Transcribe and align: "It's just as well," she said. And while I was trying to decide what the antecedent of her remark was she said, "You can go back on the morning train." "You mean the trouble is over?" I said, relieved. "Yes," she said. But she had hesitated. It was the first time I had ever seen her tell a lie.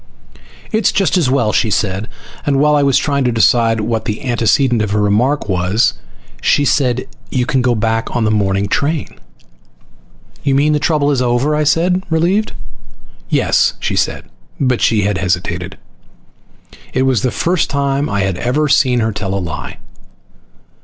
"It's 0.71 0.91
just 0.91 1.15
as 1.15 1.29
well," 1.29 1.53
she 1.53 1.69
said. 1.69 2.09
And 2.43 2.57
while 2.59 2.75
I 2.75 2.81
was 2.81 2.97
trying 2.97 3.23
to 3.25 3.31
decide 3.31 3.81
what 3.81 4.05
the 4.05 4.23
antecedent 4.23 4.81
of 4.81 4.89
her 4.89 4.99
remark 4.99 5.47
was 5.47 5.93
she 6.41 6.65
said, 6.65 7.07
"You 7.29 7.45
can 7.45 7.61
go 7.61 7.75
back 7.75 8.15
on 8.15 8.23
the 8.23 8.31
morning 8.31 8.67
train." 8.67 9.19
"You 10.43 10.55
mean 10.55 10.73
the 10.73 10.79
trouble 10.79 11.11
is 11.11 11.21
over?" 11.21 11.55
I 11.55 11.65
said, 11.65 12.03
relieved. 12.09 12.53
"Yes," 13.29 13.75
she 13.79 13.95
said. 13.95 14.25
But 14.59 14.81
she 14.81 15.03
had 15.03 15.19
hesitated. 15.19 15.77
It 16.93 17.03
was 17.03 17.21
the 17.21 17.29
first 17.29 17.69
time 17.69 18.09
I 18.09 18.21
had 18.21 18.37
ever 18.39 18.67
seen 18.67 19.01
her 19.01 19.11
tell 19.11 19.35
a 19.35 19.37
lie. 19.37 19.77